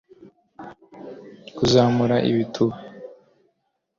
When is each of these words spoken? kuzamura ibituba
kuzamura 1.55 2.17
ibituba 2.29 2.75